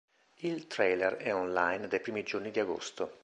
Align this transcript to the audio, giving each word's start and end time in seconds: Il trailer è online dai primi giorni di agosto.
Il 0.39 0.65
trailer 0.65 1.17
è 1.17 1.31
online 1.31 1.87
dai 1.87 1.99
primi 1.99 2.23
giorni 2.23 2.49
di 2.49 2.59
agosto. 2.59 3.19